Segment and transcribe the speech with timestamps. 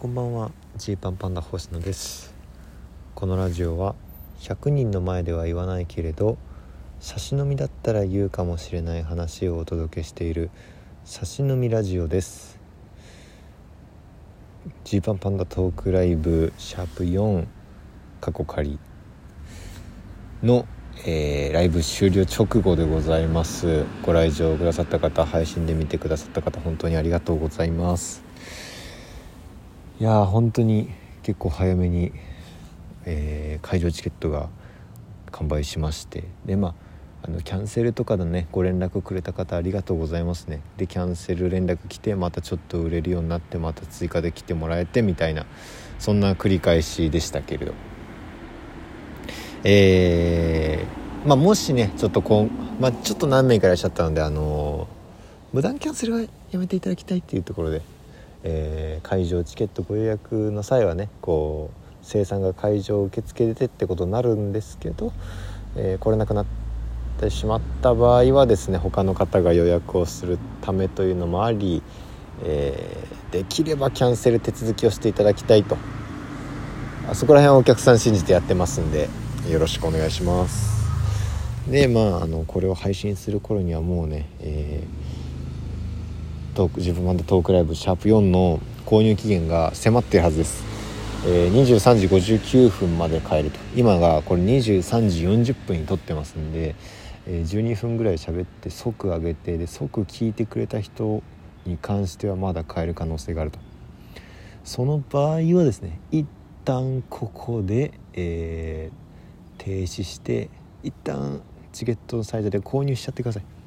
[0.00, 0.50] こんばんは。
[0.78, 2.34] ジーパンパンダ星野です。
[3.14, 3.94] このラジオは
[4.38, 6.38] 100人の前では言わないけれど
[7.00, 10.48] 差し飲みだったら言うかもしれない話をお届けしている
[11.04, 12.58] 差し飲みラジオです。
[14.84, 17.46] ジーパンパンダトークライブシャープ4
[18.22, 18.78] 過去仮
[20.42, 20.64] の、
[21.04, 23.84] えー、ライブ終了直後でございます。
[24.00, 28.29] ご来場くださった方配信で見てくださった方本当にありがとうございます。
[30.00, 30.88] いや本当に
[31.22, 32.10] 結構早めに、
[33.04, 34.48] えー、会場チケットが
[35.30, 36.24] 完売しまして。
[36.46, 36.74] でまあ
[37.22, 40.62] あのキャンセルとかのねご連絡くれた方ありがとうございますね。
[40.78, 45.44] でキャンセル連絡来てまたちょっと売れるようになってまた追加で来てもらえてみたいな
[45.98, 47.74] そんな繰り返しでしたけれど。
[49.64, 54.88] えー、まあもしねちょっとこう、まあ、ちょっと何名かいらっしゃったのであの
[55.52, 57.82] 無断キャンセルはやめていただきたいっていうところで
[58.42, 65.12] えー、会場チケットご予約の際はねこう生産が会場受付てってことになるんですけど、
[65.76, 66.46] えー、来れなくなっ
[67.20, 71.82] てしまった場合はですね他の方が予約をするためというのもあり、
[72.42, 75.76] えー、できればキャンセル手続きをしていただきたいと
[77.08, 79.08] あそこら辺はお客さん信じてやってますんで
[79.50, 80.70] よろしくお願いします。
[81.70, 85.19] でまああのこれを配信する頃にはもうね、えー
[86.60, 90.62] トーク自分版でトークライブシャープ4の購入期限が迫ってるはずです、
[91.26, 93.58] えー、23時59分まで帰ると。
[93.74, 96.74] 今がこれ23時40分に撮ってますんで、
[97.26, 101.22] えー、12分ぐらい喋って即上げてで即聞いてくれた人
[101.64, 103.58] に関してはまだ買える可能性があると。
[104.62, 106.26] その場合はですね一
[106.66, 110.50] 旦ここで、えー、停止して
[110.82, 111.40] 一旦
[111.72, 113.59] チケットのサイトで購入しちゃってください。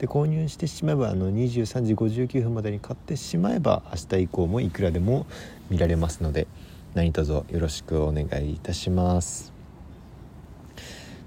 [0.00, 5.26] で購入してしまえばあの23時59分までに買ってしまえば明日以降もいくらでも
[5.68, 6.46] 見られますので
[6.94, 9.52] 何卒よろしくお願いいたします。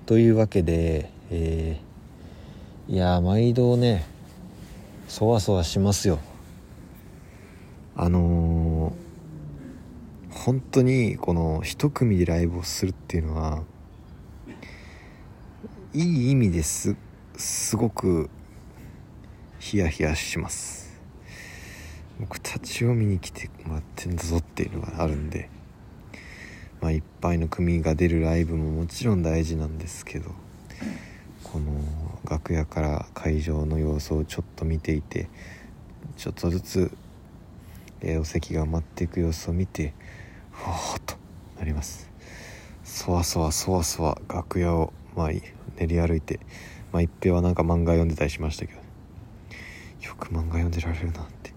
[0.07, 4.07] というわけで、えー、いや毎度ね
[5.07, 6.17] そわそわしますよ。
[7.95, 13.61] あのー、本当にこの一組でライブをするっていうのは
[15.93, 16.95] いい意味です
[17.37, 18.31] すごく
[19.63, 20.99] ヒヤヒヤします。
[22.19, 25.49] 僕たちを見に来てもらってんだぞっていうのがあるんで
[26.81, 30.31] まあいっぱいの組が出るライブももちろん大事なんですけど
[31.43, 31.71] この
[32.29, 35.29] 楽屋から会場の様子をちょっと見ていて
[36.17, 36.91] ちょっとずつ、
[38.01, 39.93] え、お席が埋まっていく様子を見て
[40.51, 41.15] ふわっと
[41.57, 42.11] なります。
[42.83, 46.41] そわそわそわそわ楽屋をまあ練り歩いて
[46.91, 48.82] まあ一平はなんか漫画読んでたりしましたけど
[50.13, 51.51] よく漫画読んでられるなって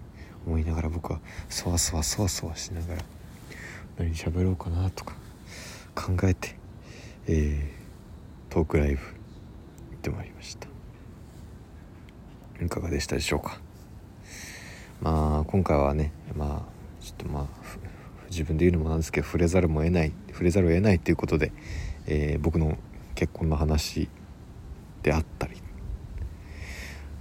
[0.45, 3.01] 思いながら僕はそわそわそわそわしながら
[3.97, 5.13] 何喋ろうかなとか
[5.95, 6.55] 考えて、
[7.27, 9.05] えー、トークライブ行
[9.95, 10.67] ってまいりました。
[12.63, 13.59] いかがでしたでしょうか？
[15.01, 17.45] まあ今回はねまあちょっとまあ
[18.31, 21.51] 自分で言うのもなんですけど触れざるも得ない触れざるを得ないということで、
[22.07, 22.77] えー、僕の
[23.13, 24.09] 結婚の話
[25.03, 25.61] であったり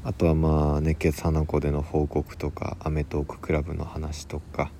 [0.06, 4.70] あとはまあ熱血花子での報告とかアメトーククラブの話とか、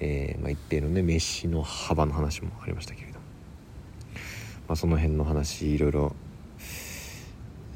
[0.00, 6.16] えー、まあ、一定のね飯の幅の話もありましたけれど、まあ、その辺の話いろいろ、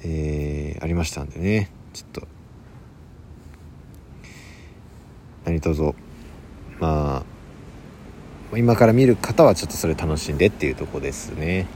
[0.02, 2.28] えー、ありましたんでねちょっと
[5.46, 5.94] 何卒
[6.78, 7.24] ま
[8.52, 11.66] あ今から見る方はちょっとそれ楽しんでっていうとこですね。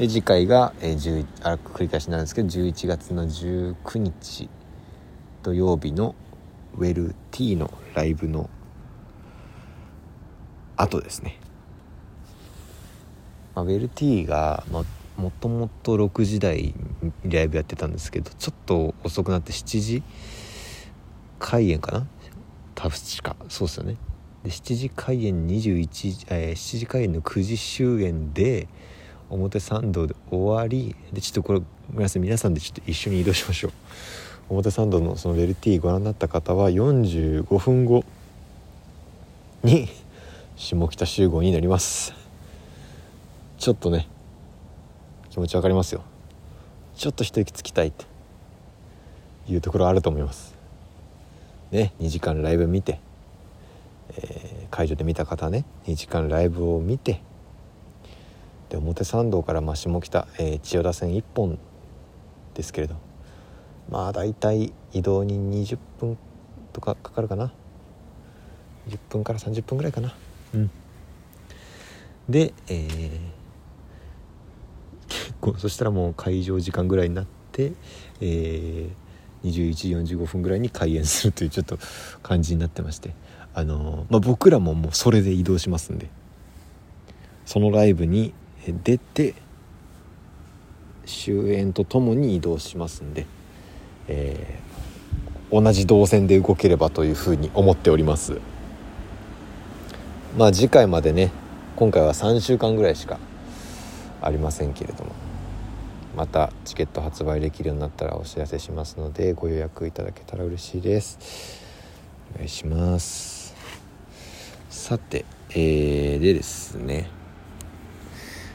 [0.00, 4.48] で次回が、えー、あ繰り返しなんですけど11月の19日
[5.42, 6.14] 土曜日の
[6.78, 8.48] ウェルティのライブの
[10.78, 11.38] 後ですね、
[13.54, 16.74] まあ、ウェルティが、まあ、もともと6時台
[17.22, 20.02] にライブやってたんですけどちょっと遅くなって7時
[21.38, 22.06] 開演かな？
[22.74, 23.36] 確か。
[23.50, 23.96] そうですよね。
[24.44, 28.66] で7時開演21、えー、7時開演の9時終演で
[29.30, 31.60] 表参道で終わりでちょっとこれ
[31.94, 33.72] ごめん皆さんでちょっと一緒に移動しましょう。
[34.50, 38.04] 表参道のそのレルティーご覧になった方は45分後
[39.62, 39.88] に
[40.56, 42.12] 下北集合になります。
[43.58, 44.08] ちょっとね
[45.30, 46.02] 気持ち分かりますよ。
[46.96, 48.04] ちょっと一息つきたいって
[49.48, 50.54] いうところあると思います。
[51.70, 52.98] ね2時間ライブ見て、
[54.16, 57.22] えー、会場で見た方ね2時間ライブを見て
[58.70, 61.58] で表参道から下北、えー、千代田線1本
[62.54, 62.96] ですけれど。
[63.90, 66.16] まあ大体移動に20分
[66.72, 67.52] とかかかるかな。
[68.88, 70.14] 10分から30分ぐらいかな。
[70.54, 70.70] うん。
[72.28, 73.20] でえー、
[75.10, 77.72] 結構そしたらもう会場時間ぐらいになって
[78.20, 81.76] えー、21時45分ぐらいに開演するというちょっと
[82.22, 83.14] 感じになってまして。
[83.52, 86.08] あのー、まあ、僕らももうそれで移動しますんで。
[87.44, 88.32] そのライブに
[88.66, 89.34] 出て
[91.06, 93.26] 終演とともに移動しますんで、
[94.08, 98.40] えー、同じ動線で動ければというふうに思っております。
[100.38, 101.32] まあ次回までね
[101.74, 103.18] 今回は3週間ぐらいしか
[104.22, 105.10] ありませんけれども
[106.16, 111.18] またチケット発売できるようになったらお知らせしますのでご予約いただけたら嬉しいです。
[112.34, 113.54] お願いします。
[114.68, 117.19] さてえー、でですね。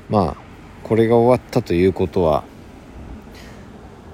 [0.10, 0.38] まあ
[0.84, 2.44] これが終わったということは、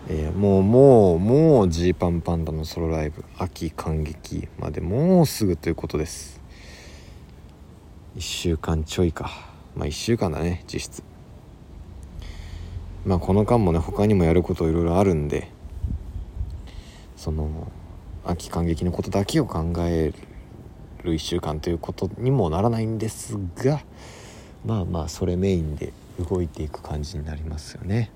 [0.08, 6.42] えー、もうもうもうジーパンパンダのソロライブ秋感激までもうすぐということです。
[8.16, 9.32] 1週間ちょいか。
[9.76, 11.04] まあ1週間だね実質。
[13.06, 15.50] まあこの間もね他にもやることいろいろあるんで
[17.18, 17.72] その
[18.24, 20.14] 秋感激のことだけを考え
[21.04, 23.82] る1週間ということにもならないんですが
[24.66, 28.12] まあまあそれメインで動いていく感じになりますよね。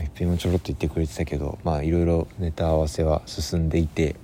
[0.00, 4.14] 一品もちょろっと言ってくれてたけどまあいろいろネタ合わせは進んでいて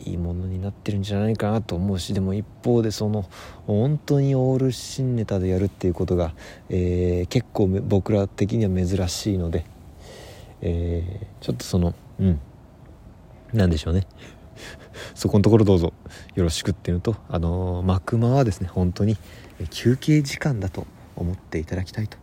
[0.00, 3.28] いいものになってるんじゃないかなと思うしでも一方でその
[3.66, 6.34] 本当にオール新ネタでやるっていうことが、
[6.68, 9.64] えー、結構僕ら的には珍しいので、
[10.60, 12.40] えー、ちょっとそのうん
[13.52, 14.06] 何でしょうね
[15.14, 15.92] そこのところどうぞ
[16.34, 19.16] よろしくっていうのとあのー、幕間はですね本当に
[19.70, 22.18] 休憩時間だと思っていただきたいと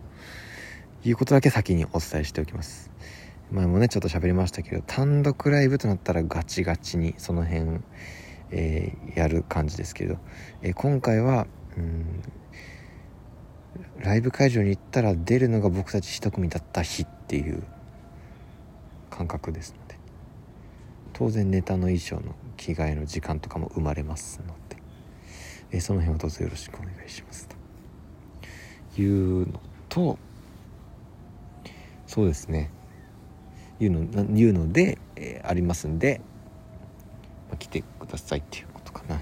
[1.03, 2.91] いうことだけ先にお伝えしておきます。
[3.51, 7.81] 前もねちょっと喋りましたけど単独ライブとなったらガチガチにその辺、
[8.51, 10.17] えー、やる感じですけど、
[10.61, 11.47] えー、今回は
[11.77, 12.23] うん
[13.99, 17.63] ライブ会場に行ったら出るのが僕たち一組だった日っていう
[19.09, 19.90] 感覚ですので
[21.13, 24.77] 当然ネタの衣装の着替えの時間とかも生まれますので、
[25.71, 29.01] え、その辺をどうぞよろしくお願いしますと。
[29.01, 30.17] いうのと
[32.07, 32.69] そうですね。
[33.79, 36.19] いうのいうので、えー、ありますんで、
[37.49, 39.21] まあ、来てくださいっていうことかな。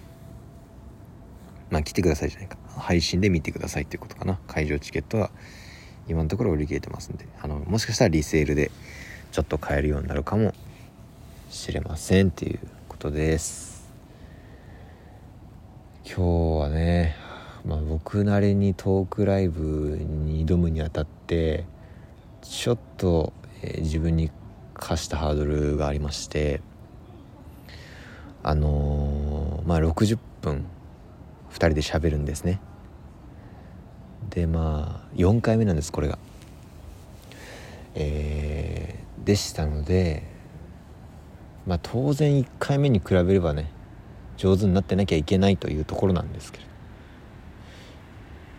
[1.70, 2.58] まあ来てくださいじゃないか。
[2.78, 4.40] 配信で見てくださいっていうことかな。
[4.48, 5.30] 会場チケットは
[6.08, 7.28] 今のところ売り切れてますんで。
[7.40, 8.72] あのもしかしたらリセールで
[9.32, 10.54] ちょっと買えるようになるかも
[11.50, 13.92] しれませんっていうことです。
[16.06, 17.16] 今日はね、
[17.66, 21.66] まあ、僕なりにトークライブに挑むにあたって
[22.42, 24.32] ちょっと、えー、自分に
[24.76, 26.62] 課したハードルがありまして
[28.44, 30.66] あのー、まあ60分
[31.52, 32.62] 2人で喋るんですね。
[34.30, 36.20] でまあ4回目なんですこれが。
[37.96, 40.29] えー、でしたので
[41.70, 43.72] まあ当然1回目に比べればね
[44.38, 46.70] 上手になってなきゃいけないというところなんですけれど。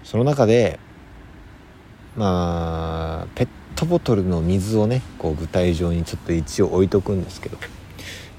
[0.05, 0.79] その中で
[2.17, 7.59] まあペットボトルの水をねこう舞台上にちょっと一応置いとくんですけど。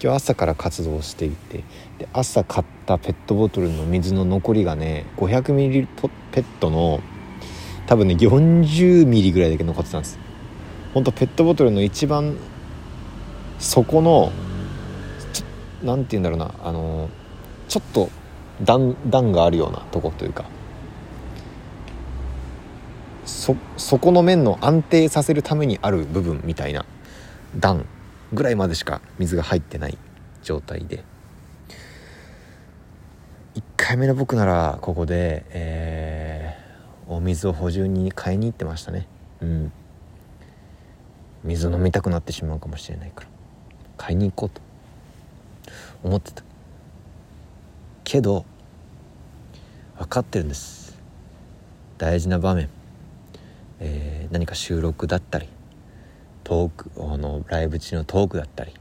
[0.03, 1.63] 今日朝から活動していて
[1.99, 5.85] で朝買ったペットボトルの水の残りがね500ミリ
[6.31, 7.01] ペットの
[7.85, 10.17] 多分ね40ミリぐらいだけ残ってたんです。
[10.95, 12.37] ほんとペットボトルの一番
[13.59, 14.31] 底の
[15.83, 17.09] 何て言うんだろうなあの
[17.67, 18.09] ちょっと
[18.63, 20.45] 段段があるようなとこというか
[23.25, 26.85] そそこの面の安定させるためにある部分みたいな
[27.57, 27.85] 段
[28.33, 29.97] ぐらいまでしか水が入ってない
[30.43, 31.03] 状態で。
[33.55, 39.07] 1回目の僕ならここで、えー、お水を補充に買いに行ってましたね。
[39.41, 39.71] うん。
[41.43, 43.27] 水飲みたくなってしまうかもしれないから。
[43.97, 44.61] 買いに行こうと。
[46.03, 46.43] 思ってた。
[48.03, 48.45] けど
[49.97, 50.97] 分かってるんです。
[51.97, 52.69] 大事な場面。
[53.79, 55.47] えー、何か収録だったり
[56.43, 58.73] トークあのライブ中のトークだったり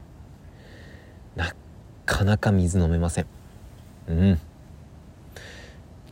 [1.35, 1.55] な
[2.05, 3.25] かなか水飲めません。
[4.07, 4.17] うん。
[4.27, 4.39] 今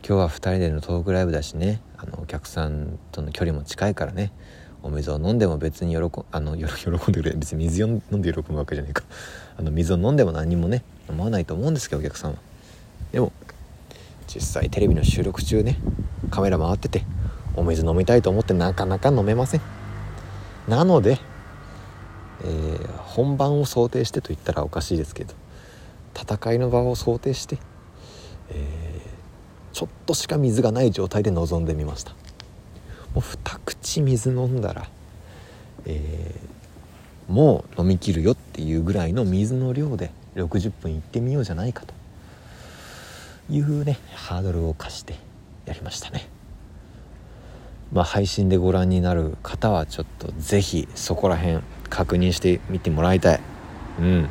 [0.02, 1.80] 日は2人でのトークライブだしね。
[1.98, 4.32] あのお客さんとの距離も近いからね。
[4.82, 6.64] お水を飲んでも別に喜あの 喜
[7.10, 9.02] んでくれ別に水を飲んで喜ぶわけじゃないか。
[9.58, 12.38] あの水を飲んでも何もね思わないと思うんですけどお客さんは。
[13.12, 13.32] でも
[14.26, 15.78] 実際テレビの収録中ね
[16.30, 17.04] カメラ回ってて
[17.56, 19.60] お水飲みたいと思ってなかなか飲めません。
[20.68, 21.18] なので、
[22.44, 25.34] えー、本番を想定してと言ったらおかしいですけど
[26.14, 27.58] 戦いの場を想定して、
[28.50, 32.14] えー、ちょっとしか水がない状態で臨んでみました。
[33.16, 34.88] う二口水飲んだら、
[35.86, 41.94] えー、もう飲みきるよっていうぐらいの水の量で60分行ってみようじゃないかと。
[43.50, 45.16] いうねハードルを課して
[45.66, 46.28] やりましたね。
[47.92, 53.40] まあ配信でご覧になる方はちょっと是非そこら辺確認してみてもらいたい。
[53.98, 54.28] うん。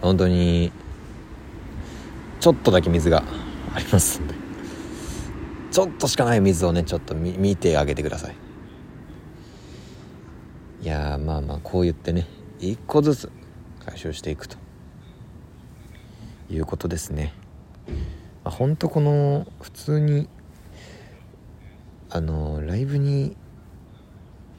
[0.00, 0.72] 本当に
[2.40, 3.22] ちょっとだけ水が
[3.74, 4.43] ありますんで。
[5.74, 8.36] ちょっとしかない水をねちょっと見てあげてください。
[10.82, 12.28] いやまあまあこう言ってね
[12.60, 13.32] 一個ずつ
[13.84, 14.56] 解消していくと。
[16.48, 17.32] いうことですね、
[18.44, 20.28] まあ、ほんとこの普通に
[22.10, 23.36] あのライブに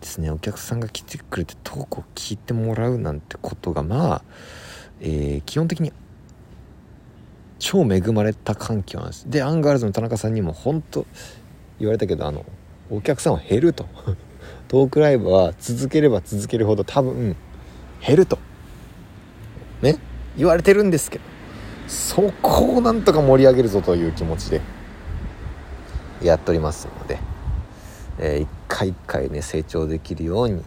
[0.02, 4.24] ですねお客さんが来てくれてトークを聞いてもらうなんてことがまあ、
[5.00, 5.94] えー、基本的に
[7.66, 9.28] 超恵まれた環境なんです。
[9.28, 11.08] でアンガールズの田中さんにも本当
[11.80, 12.46] 言われたけどあの
[12.92, 13.88] お客さんは減ると。
[14.70, 17.36] トークライブは続ければ続けるほど多分
[18.06, 18.38] 減ると。
[19.82, 19.98] ね？
[20.38, 21.24] 言われてるんですけど。
[21.88, 24.62] そこをなんとか盛り上げるぞという気持ちで。
[26.22, 27.18] やっておりますので、
[28.20, 30.62] えー、一回一回ね成長できるように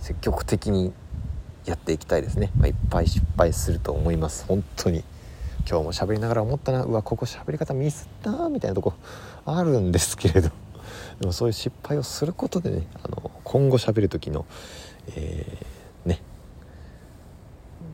[0.00, 0.92] 積極的に
[1.66, 4.44] やっていきたいですね、まあ、いっぱい失敗すると思います。
[4.48, 5.04] 本当に。
[5.68, 6.84] 今日も喋りながら思ったな。
[6.84, 8.94] うわここ喋り方ミスったみたいなとこ
[9.44, 10.50] あるんですけれど。
[11.20, 14.46] でもそういう失敗をすることでねあの今後喋る時の、
[15.16, 16.22] えー、ね。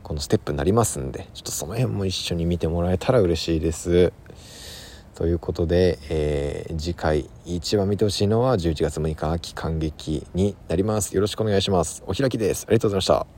[0.03, 4.13] このステップになりますんでちょっとその辺も一緒に見てもらえたら嬉しいです。
[5.15, 11.15] ということで、えー、次回一番見てほしいのは11月6日秋感激になります。
[11.15, 12.03] よろしくお願いします。
[12.05, 12.65] お開きです。
[12.67, 13.27] ありがとうございました。